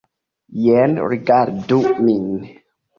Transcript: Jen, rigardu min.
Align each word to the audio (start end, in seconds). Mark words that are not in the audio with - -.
Jen, 0.63 0.97
rigardu 1.13 1.81
min. 2.03 2.29